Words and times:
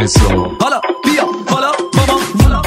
حساب 0.00 0.62
حالا 0.62 0.80
بیا 1.04 1.24
حالا 1.50 1.70
بابا 1.96 2.18
حالا 2.42 2.62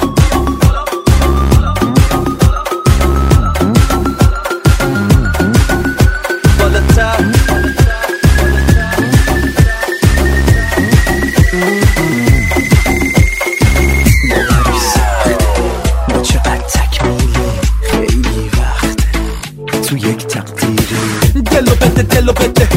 دلو 21.52 21.76
بده 21.76 22.02
دلو 22.02 22.34
بده 22.34 22.68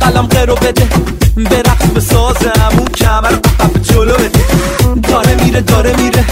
قلم 0.00 0.26
قرو 0.26 0.54
بده 0.54 0.86
به 1.36 1.58
رقص 1.62 1.86
بسازم 1.96 2.78
اون 2.78 2.86
کمر 2.86 3.51
داره 5.62 5.96
میره. 5.96 6.24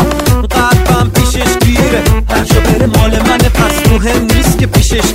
قلبم 0.51 1.11
پیشش 1.15 1.59
گیره. 1.65 2.02
هرجا 2.30 2.61
بره 2.61 2.87
مال 2.87 3.11
من 3.11 3.38
پس 3.38 3.91
مهم 3.91 4.25
نیست 4.25 4.59
که 4.59 4.66
پیشش 4.66 5.12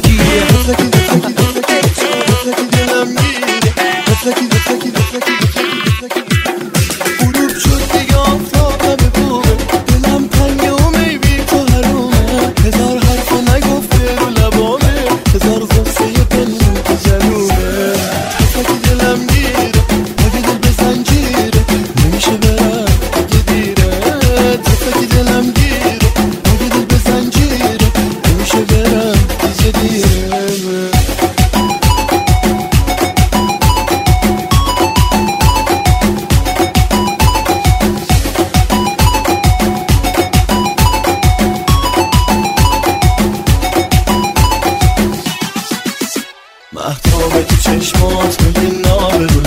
احتابه 46.88 47.44
تو 47.44 47.56
چشمات 47.56 48.42
میگه 48.42 48.90
نابه 48.90 49.28
رو 49.28 49.42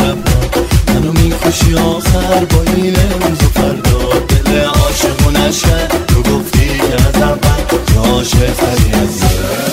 منو 0.88 1.12
می‌کشی 1.12 1.74
آخر 1.74 2.44
با 2.44 2.62
این 2.62 2.96
امروز 2.96 3.42
و 3.42 3.48
فردا. 3.54 3.98
دل 4.28 4.60
عاشقونش 4.60 5.60
تو 6.08 6.22
گفتی 6.22 6.68
که 6.78 6.94
از 7.08 7.22
اول 7.22 7.78
جاشه 7.94 8.38
تری 8.38 8.92
از 8.92 9.67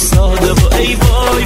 sort 0.00 0.42
of 0.42 0.56
boy. 0.96 1.39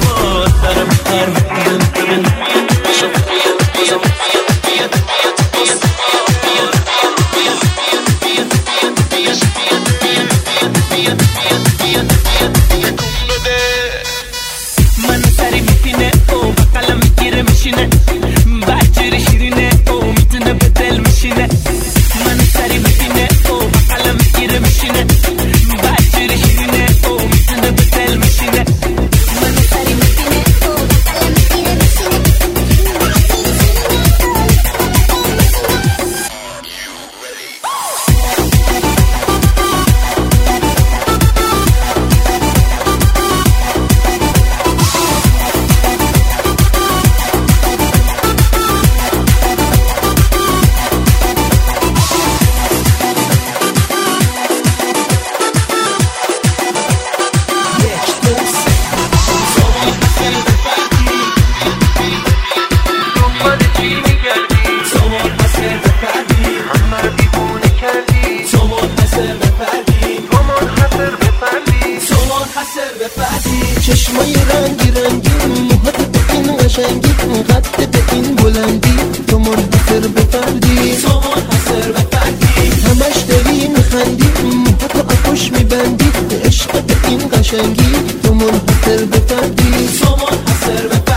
قشنگی 87.45 87.91
تو 88.23 88.33
منحصر 88.33 89.05
به 89.05 89.17
فردی 89.17 89.89
تو 89.99 90.09
منحصر 90.09 90.87
به 90.87 91.14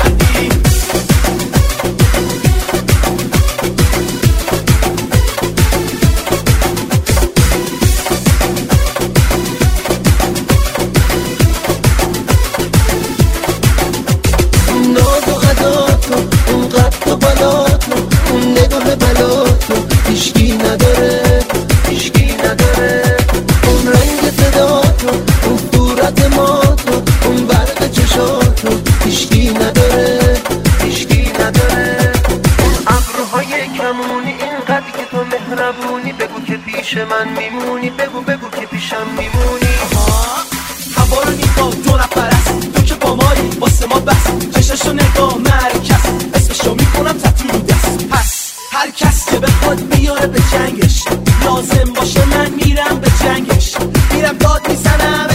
اینقدر 34.68 34.90
که 34.90 35.04
تو 35.10 35.24
مهربونی 35.24 36.12
بگو 36.12 36.40
که 36.46 36.56
پیش 36.56 36.96
من 36.96 37.28
میمونی 37.28 37.90
بگو 37.90 38.20
بگو 38.20 38.48
که 38.50 38.66
پیشم 38.66 39.06
میمونی. 39.08 39.74
هوا 40.96 41.22
رو 41.22 41.30
نگاه 41.30 41.74
دو 41.84 41.96
نفر 41.96 42.20
است. 42.20 42.72
تو 42.74 42.82
که 42.82 42.94
با 42.94 43.14
مایی 43.14 43.48
واسه 43.60 43.86
ما 43.86 44.00
بس. 44.00 44.24
چششو 44.54 44.92
نگاه 44.92 45.38
مرکز. 45.38 46.06
اسمشو 46.34 46.74
می‌کنم 46.74 47.18
تطور 47.18 47.60
دست. 47.60 48.08
پس 48.08 48.52
هر 48.72 48.90
کس 48.90 49.26
که 49.30 49.38
بخواد 49.38 49.94
میاره 49.94 50.26
به 50.26 50.40
جنگش. 50.52 51.04
لازم 51.44 51.92
باشه 51.92 52.24
من 52.24 52.50
میرم 52.50 52.98
به 53.00 53.10
جنگش. 53.24 53.76
میرم 54.12 54.38
داد 54.38 54.68
می‌زنم 54.68 55.26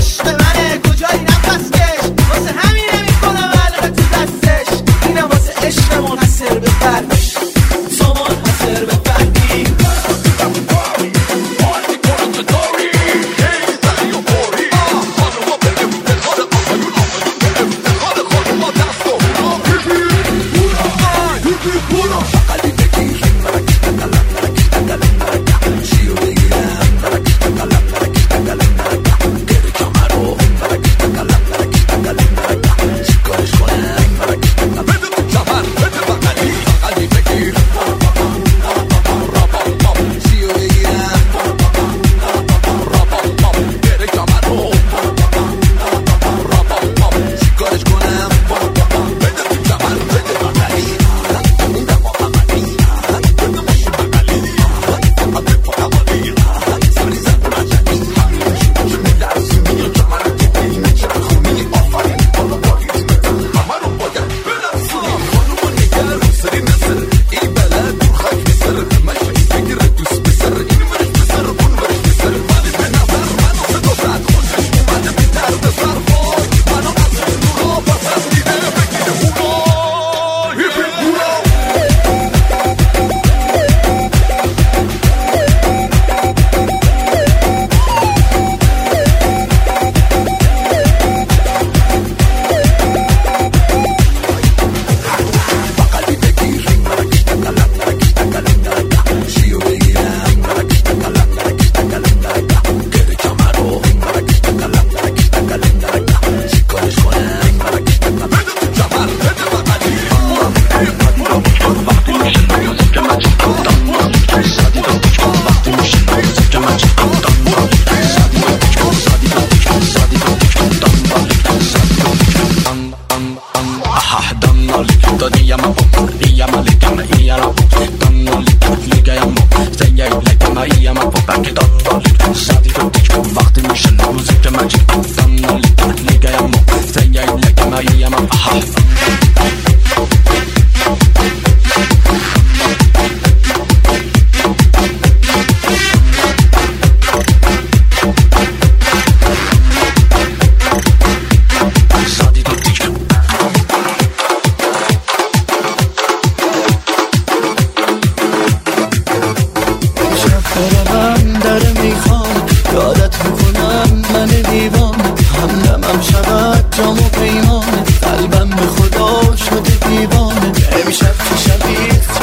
Musik 134.12 134.42
der 134.42 134.52
Magic, 134.52 134.82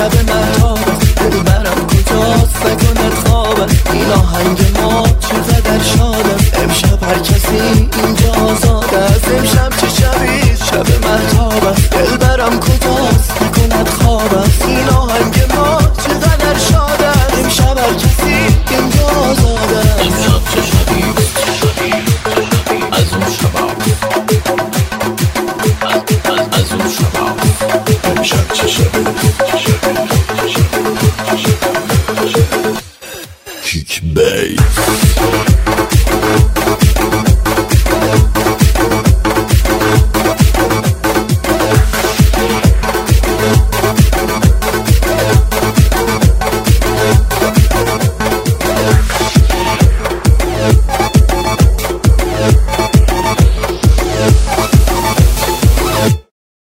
another 0.00 0.23
night 0.25 0.50